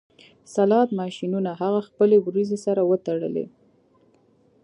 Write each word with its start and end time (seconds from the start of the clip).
سلاټ 0.53 0.89
ماشینونه 0.99 1.51
هغه 1.61 1.79
خپلې 1.87 2.17
وروځې 2.19 2.57
سره 2.65 2.81
وتړلې 2.89 3.45